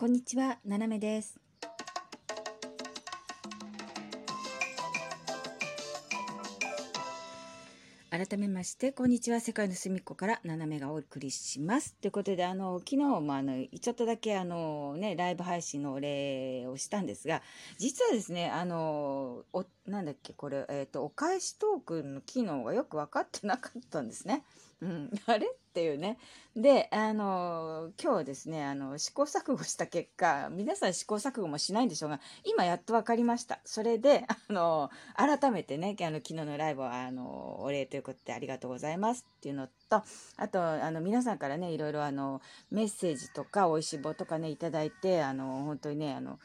[0.00, 1.38] こんにちは、ななめです。
[8.08, 9.40] 改めまして、こんにちは。
[9.40, 11.96] 世界の隅っこからななめがお送りします。
[12.00, 17.42] ということで、あの、昨日もあの、ちょっとだけあの、ね、ライブ配信のお礼をしたんですが、
[17.76, 24.44] 実はですね、あの、お、なんだっけ、これ、えっ、と、お返しトークンの機能がよく分かってなかったんですね。
[24.82, 25.46] うん、 あれ？
[25.46, 26.18] っていうね。
[26.56, 33.60] で、あの、今日ですね、あの、試行錯誤した結果、皆さん試行錯誤もしないんでしょうが、今やっと分かりました。
[33.64, 40.02] それで、あの、改めてね、あの、昨日のライブは、あの、お礼ということでありがとうございますっていうのと、
[40.36, 42.40] あと、あの、皆さんからね、いろいろ、あの、
[42.70, 46.38] メッセージとか、おいしぼとかね、いただいて、あの、本当にね、あの、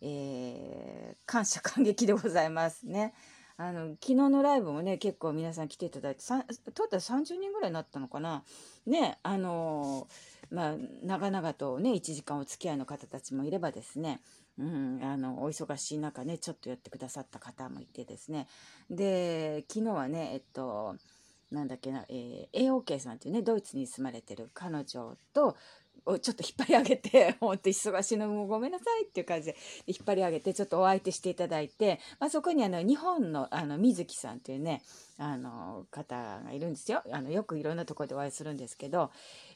[0.00, 3.12] えー感謝感激でございますね。
[3.60, 8.44] あの昨日のライブもね結構皆さん来ていただいてトータル30人ぐらいになったのかな。
[8.86, 10.06] ねあの
[10.50, 14.20] まあ長々とね1時間お付き合いの方たちもいればですね
[14.58, 18.46] うん、あのお忙しい中ねちょっとやってくださった方もいてですね。
[18.90, 20.96] で昨日はねえっと
[21.50, 25.56] なんだっけな、えー、AOK さんっていうねドイツに住まれてる彼女と
[26.08, 29.56] をちょっと引っ張り上げて 本当忙しいのもごめんなさいっていう感じで
[29.86, 34.82] 引っ張り上げてちょっとお相手していただいて、まあ、そこにあの日本のあの水木さんというね
[35.18, 39.10] あの方がいるんですよあのよくいろんなところでお会いするんですけど、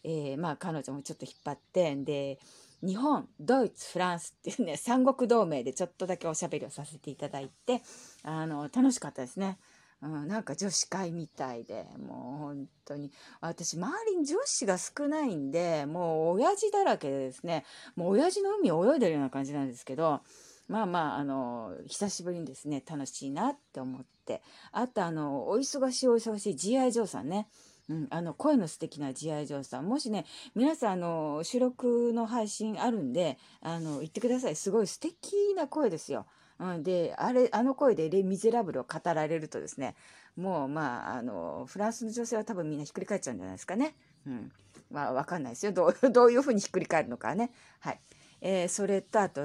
[0.04, 2.38] えーまあ彼女もちょっと引っ張ってで
[2.82, 7.80] 日本ドイツフランスっていうね三国同盟でちょっとだけおしゃべりをさせていただいて
[8.24, 9.58] あの楽しかったですね。
[10.02, 13.12] うん、なんか女子会みたいでもう本当に。
[13.40, 17.64] 私周りに女子が少ないんでもう親父だらけでですね。
[17.94, 20.20] もう親父の海を泳いでるような感じなんですけど
[20.68, 24.42] まあまああの久しぶりにですね楽しいなって思って。
[24.72, 27.48] あとあのお忙しいお忙しい GI ジョーさんね。
[27.88, 29.86] うん、あの声の素敵な GI ジョーさん。
[29.86, 30.24] もしね
[30.56, 34.56] 皆さんあの収録の配信あるんであの言ってください。
[34.56, 36.26] すごい素敵な声ですよ。
[36.62, 39.96] うん、であれあの声で「レ・ミゼラブル」を語られるとですね
[40.36, 43.96] もうまああのフランスの女性は多分みんなひっくり返っちゃうんじゃないですかね。
[44.24, 44.52] うん、
[44.88, 47.50] まあわかんないですよどう どういうふうにひっくり返るのかね。
[47.80, 48.00] はい
[48.40, 49.42] えーそれとあと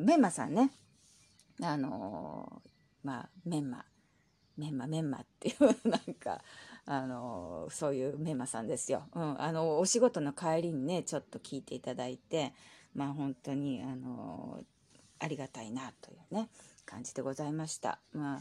[0.00, 0.72] メンマさんね
[1.62, 2.60] あの
[3.04, 3.84] まあメンマ
[4.56, 6.42] メンマメンマっていう なんか
[6.84, 9.06] あのそういうメンマさんですよ。
[9.14, 12.52] うん、あのお仕事の帰りにねちょっと聞いていただいて
[12.94, 14.64] まあ本当にあの
[15.18, 16.48] ありがたいなというね
[16.84, 17.98] 感じでございました。
[18.12, 18.40] まあ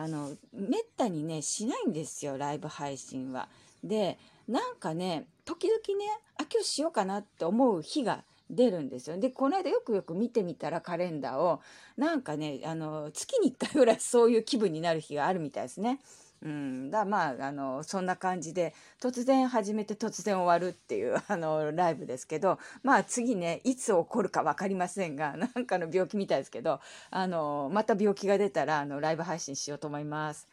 [0.00, 3.48] あのめったにねしないんですよライブ配信は。
[3.82, 6.06] でなんかね時々ね
[6.38, 9.18] あ今日しようかなって思う日が出るんですよ。
[9.18, 11.60] でこの間よくよく見てみたらカレンダーを
[11.96, 16.00] なんかねあの月に1回ぐらいそういう気分になる日があるみたいですね。
[16.44, 30.46] うん、だまああのそんな感じで突然始めて突然終わるっていう あのライブですけどまあ次ねいつ起こるか分かりませんが なんかの病気みたいですけどあのまた病気が出たらあのライブ配信しようと思います。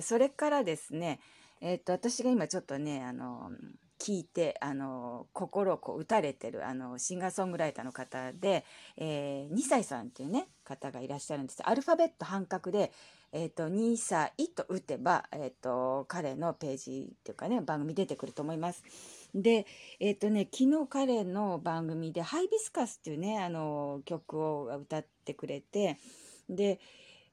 [0.00, 1.18] それからですね
[1.60, 3.50] えっと私が今ちょっとねあの
[3.98, 8.64] 聞いてあの心をこう打たれてるあのシンガーソングライターの方で、
[8.96, 12.92] えー、2歳さんっていうね方がいらっしゃるんですアルファベット半角で
[13.32, 18.84] えー、と2歳と打てば、えー、と彼のページっていうかね番組出てくると思います。
[19.34, 19.66] で
[19.98, 25.98] えっ、とね昨日彼の番組で「ハイビスカス」っていうねあの曲を歌ってくれて
[26.50, 26.78] で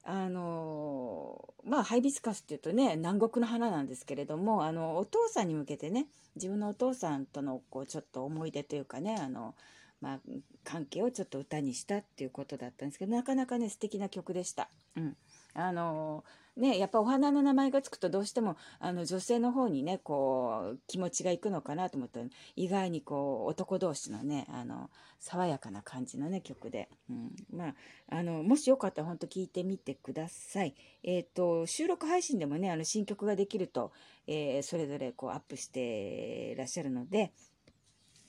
[0.02, 6.06] あのまあハイビスカスっていうとね南国の花なんですけれどもあのお父さんに向けてね
[6.36, 9.54] 自分のお父さんとのこうちょっと思い出というかねあの
[10.00, 10.20] まあ、
[10.64, 14.70] 関係をちょっと歌にしたっていうことだったんですけどなかなかね素敵な曲でした。
[14.96, 15.16] うん
[15.54, 16.24] あの
[16.56, 24.90] ね、やっぱお花の名前がつくとどうしてもあの女性の方にねこう気持ちがいくのかなと思ったら意外にこう男同士のねあの
[25.20, 27.74] 爽やかな感じのね曲で、うん、まあ
[28.10, 30.74] あのもしよかったら本当聞いてみてください。
[31.02, 33.92] えっ、と収録配信でもねあの新曲ができると、
[34.26, 37.32] えーそれぞれこうアップしてらっしゃるので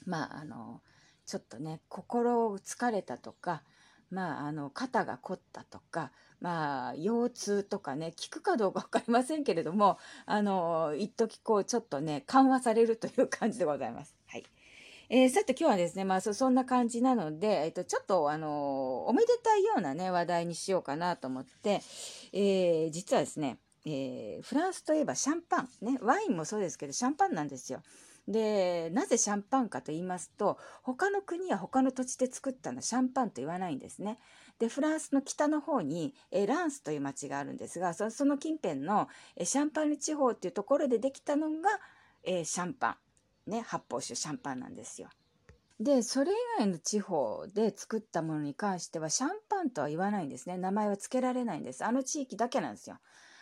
[0.06, 0.81] まああの
[1.26, 3.63] ちょっとね心疲れたとか
[4.12, 6.12] まあ、あの肩が凝ったとか、
[6.42, 14.16] まあ、腰痛とかね効くかどうか分かりませんけれどもあの一時こうちょっとね緩和されるという感じでございます。
[14.28, 14.44] はい
[15.14, 21.82] えーさて今日はですね、まあ、そそんな感じなので、えっと、ちょっとあのおめでたいようなね話題にしようかなと思って、
[22.34, 27.84] えー実はですね、えーフランスといえばシャンパン、ね、ワインもそうですけどシャンパンなんですよ。
[28.28, 34.18] でなぜシャンパンかと言いますと他の国や他の土地で作ったのはシャンパンと言わないんですね。
[34.62, 41.58] でフランスの北の方にえランスという町があるんですがその近辺のえシャンパンニュ地方っていうところでできたのが、
[42.24, 42.98] えシャンパ
[43.48, 45.10] ン、ね、発泡酒シャンパンなんですよ。
[45.80, 50.58] で、それ以外の地方で作ったものに関しては、シャンパンとは言わないんですね。
[50.58, 51.84] 名前は付けられないんです。
[51.84, 53.00] あの地域だけなんですよ。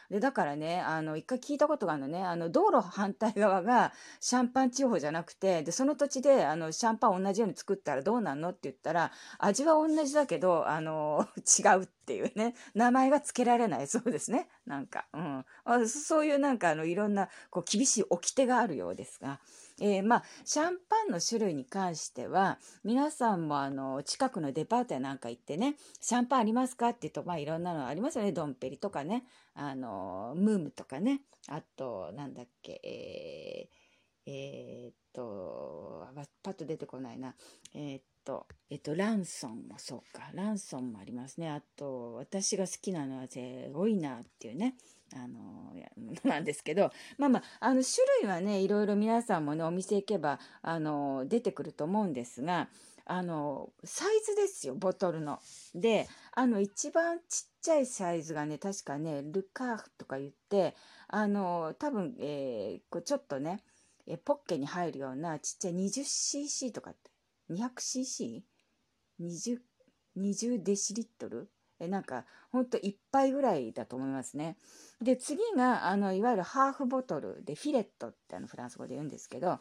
[0.09, 11.27] で、だからね、あの、一回聞いたことがあるのね、あの、道路反対側がシャンパン地方じゃなくて、で、その土地で、あの、シャンパン同じように作ったらどうなんのって言ったら、味は同じだけど、あの、
[11.59, 13.88] 違うっていうね、名前が付けられない。
[13.88, 14.47] そうですね。
[14.65, 15.45] なんか、うん。
[15.63, 19.39] あそういうなんか、あの、いろんな、こう、厳しい掟があるようですが、
[19.81, 28.31] えー、まあ、シャンパンの種類に関しては、皆さんもあの、近くのデパートやなんか行ってね、シャンパンありますかって言うと、まあ、いろんなのありますよね。
[28.31, 36.07] ドンペリとかね、あの、ムームとかね、あと、なんだっけ、えー、えー、っと、
[36.43, 37.35] パッと出てこないな。
[37.73, 40.29] えー、っと、えっと、ランソンもそうか。
[40.33, 41.49] ランソンもありますね。
[41.49, 44.75] あと、私が好きなのは、ゼロイナーっていうね、
[45.15, 45.59] あの、
[46.23, 52.69] なんですけど、まあまあ、あの、種類はね、いろいろ皆さんもね、お店行けば、あの、出てくると思うんですが、
[53.06, 55.39] あの、サイズですよ、ボトルの。
[55.73, 60.75] で、あの、一番ちっちゃいサイズがね、確かね、ルカーフとか言って、
[61.07, 63.63] あの、多分、えー、こうちょっとね、
[64.05, 67.12] えポッケに入るようなちっちゃい 20cc とかって、
[67.51, 69.59] 200cc?20
[70.17, 71.50] 20デシリットル？
[71.79, 74.57] えなんかほんと1杯ぐらいだと思いますね。
[75.01, 79.59] で次があのいわゆるハーフボトルでフィレットってあのフランス語で言うんですけど、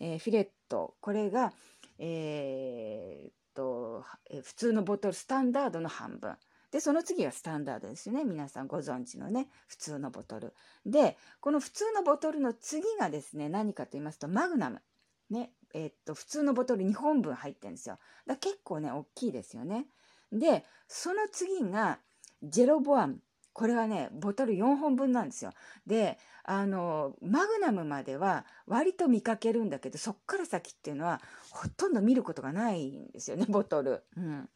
[0.00, 0.94] えー、フィレット。
[1.00, 1.52] これが、
[1.98, 4.04] えー、っと
[4.42, 6.36] 普通のボトルスタンダードの半分。
[6.70, 8.24] でその次がスタンダードですよね。
[8.24, 10.54] 皆さんご存知のね普通のボトル。
[10.84, 14.82] でこの普通のボトルの次がですね何かと言いますとマグナム。
[15.30, 17.98] ねえー、っと普通のボトル2本分入ってるんですよ。
[18.26, 19.86] だ結構ね大きいですよね。
[20.34, 21.98] で、その次が
[22.42, 23.20] ジェロボアム。
[23.52, 25.52] これはね、ボトル4本分なんですよ。
[25.86, 34.02] で、あの、マグナムまでは割と見かけるんだけど、そっから先っていうのはほとんど見ることがないんですよね、 ボトル。
[34.16, 34.48] うん。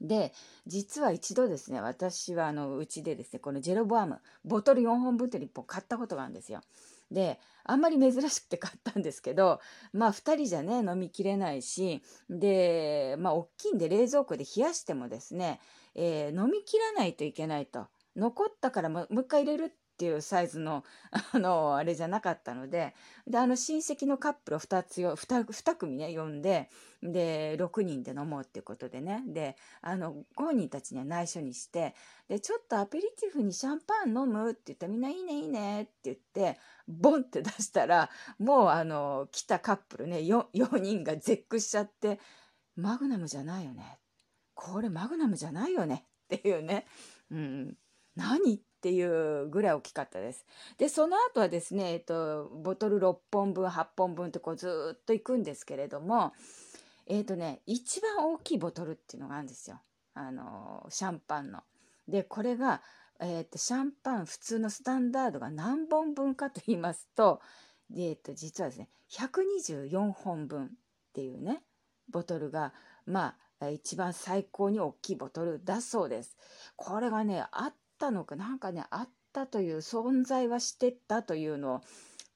[0.00, 0.32] で、
[0.66, 6.62] 実は一度ですね、私はあの、うちでですね、このジェロボアム、ボトル4本分って1本買ったことがあるんですよ。
[7.10, 9.60] であんまり珍しくて買ったんですけど
[9.92, 15.60] まあ2人じゃね飲みきれないしでまあ大きいんで冷蔵庫で冷やしてもですね、
[15.94, 17.86] えー、飲みきらないといけないと。
[18.16, 20.84] 残ったからもう一回入れるっっていうサイズの、
[21.32, 22.94] あの、あれじゃなかったので、
[23.28, 26.68] で、あの、親戚のカップルを2つよ、2, 2組ね、呼んで、
[27.00, 31.94] で、6人で飲もうっていうことでね、で、あの、5人たちには内緒にして、
[32.28, 36.58] で、ちょっとアペリティフにシャンパン飲むって言ったらみんないいねいいねって言って、
[36.88, 42.18] ボンって出したら、もうあの、来たカップルね、4, 4人が絶句しちゃって、
[42.74, 44.00] マグナムじゃないよね。
[44.54, 46.86] これマグナムじゃないよねっていうね。
[47.30, 47.76] うん。
[48.16, 50.44] 何っていうぐらい大きかったです。
[50.76, 56.34] で、その後はですね、えっと、ボトル6本分、8本分ってこうずっと行くんですけれども、
[57.06, 59.80] えっとね、一番大きいボトルっていうのがあるんですよ。
[60.12, 61.62] あの、シャンパンの。
[62.06, 62.82] で、これが、
[63.20, 67.40] えっと、シャンパン普通のスタンダードが何本分かと言いますと、
[67.96, 70.68] えっと、実はですね、124本分っ
[71.14, 71.62] ていうね、
[72.10, 72.74] ボトルが、
[73.06, 76.36] まあ、一番最高に大きいボトルだそうです。
[76.76, 81.80] これがね、あったのか、なんかね、あったという存在はしてったというのを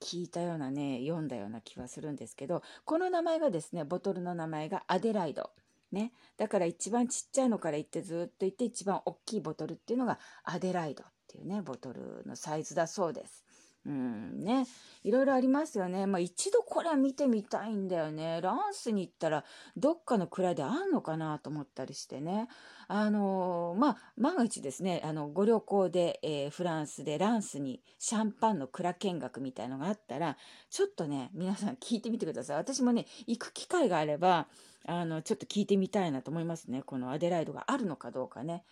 [0.00, 5.50] 聞いたようなね、読んだような気はするんですけど、この名前がですね、ボトルの名前がアデライド。
[5.92, 6.12] ね。
[6.36, 13.44] だから一番ちっちゃいのから行ってずっと行って一番大きいボトルっていうのがアデライドっていうね、ボトルのサイズだそうです。
[13.88, 14.66] うんね、
[15.02, 16.04] いろいろありますよね。
[16.04, 18.38] まあ一度これは見てみたいんだよね。
[18.42, 19.44] ランスに行ったら
[19.78, 22.48] どっかの蔵であんのかなと思ったりしてね。
[22.86, 30.36] あのー、まあ万が一ですね、あのご旅行で、えー、フランスでランスにシャンパンの蔵見学みたいのがあったら、
[30.68, 32.56] ちょっとね、皆さん聞いてみてください。
[32.58, 34.48] 私もね、行く機会があれば、
[34.86, 36.82] あの、ちょっと聞いてみたいなと思いますね。
[36.82, 38.64] このアデライドがあるのかどうかね。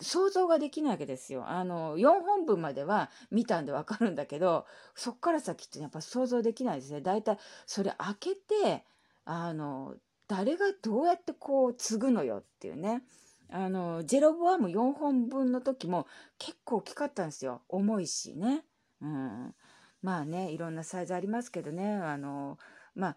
[0.00, 1.48] 想像ができないわけですよ。
[1.48, 7.00] あの、4本分までは見たんでわかるんだけど、そっから先ってやっぱ想像できないですね。
[7.00, 8.84] だいたいそれ開けて、
[9.24, 9.94] あの、
[10.28, 13.02] 誰がどうやってこう継ぐのよっていうね。
[13.50, 16.06] あの、ジェロボアム4本分の時も
[16.38, 17.62] 結構大きかったんですよ。
[17.68, 18.64] 重いしね。
[19.00, 19.54] うん。
[20.00, 21.94] まあね、いろんなサイズありますけどね。
[21.94, 22.58] あの、
[22.94, 23.16] まあ、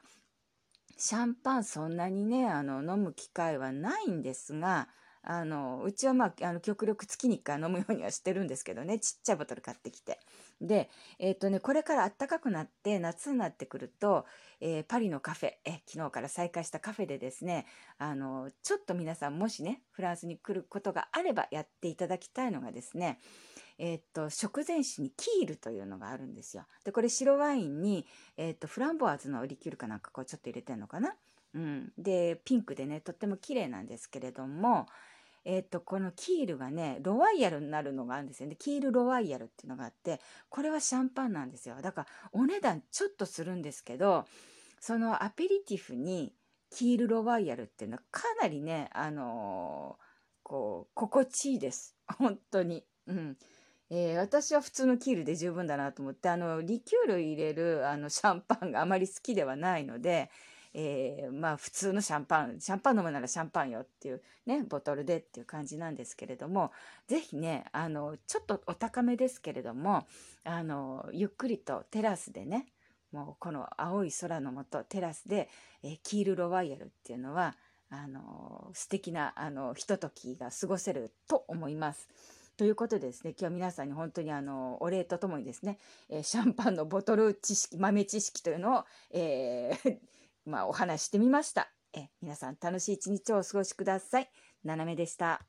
[0.98, 4.90] シャンパンそんなにね、あの、飲む機会はないんですが、
[5.28, 10.20] あの、うちはまあ、あの、極力月に1回飲むようにはしてるんですけどね、ちっちゃいボトル買ってきて。
[10.62, 14.26] で、えっ、ー、とね、これから暖かくなって、夏になってくると、
[14.62, 17.66] えー、パリのカフェ、え、昨日から再開したカフェでですね、
[17.98, 23.20] あの、ちょっと皆さんもしね、フランスに来ることがあればやっていただきたいのがですね、
[23.80, 26.66] えっ、と、食前酒にキールというのがあるんですよ。
[26.84, 28.06] で、これ白ワインに、
[28.38, 31.16] えっ、と、フランボワーズのリキュールかなんかこうちょっと入れてんのかな
[31.56, 34.88] うん、でピンクでねとっても綺麗なんですけれども、
[35.46, 38.56] えっとこのキールがねロワイヤルになるのがあるんですよね。
[38.58, 41.76] キールロワイヤルっていうのがあってこれはシャンパンなんですよ。
[41.82, 44.26] だからお値段ちょっとするんですけど
[44.80, 46.34] そのアペリティフに
[46.72, 50.06] キールロワイヤルっていうのはかなりねあのー
[50.44, 51.96] こう心地いいです。
[52.20, 52.84] 本当に。
[53.08, 53.38] うん。
[53.90, 60.30] えー私は普通のキールで十分だなと思ってあのリキュール入れるあのシャンパンがあまり好きではないので、
[60.78, 66.74] えーまあ普通のシャンパンシャンパン飲むならシャンパンよっていうねボトルでっていう感じなんですけれども
[67.08, 70.06] 是非ねあのちょっとお高めですけれども
[70.44, 72.68] あのゆっくりとテラスでね
[73.14, 75.50] もうこの青い空の下テラスで、
[75.82, 77.56] えーキールロワイヤルっていうのは
[77.90, 82.10] あの素敵なあのひとときが過ごせると思います。
[82.58, 85.78] ということでですね今日皆さんに本当にあのお礼とともにですね、
[86.10, 89.98] えーシャンパンのボトル知識豆知識というのを、えー
[90.46, 91.72] まあ、お話してみました。
[91.94, 94.30] え皆さん楽しい一日をお過ごしください。
[94.64, 95.46] ななめでした。